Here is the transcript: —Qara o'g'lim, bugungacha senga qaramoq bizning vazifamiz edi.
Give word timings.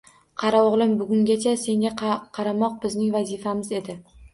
—Qara 0.43 0.61
o'g'lim, 0.69 0.95
bugungacha 1.01 1.55
senga 1.67 1.95
qaramoq 2.41 2.85
bizning 2.87 3.17
vazifamiz 3.23 3.77
edi. 3.83 4.03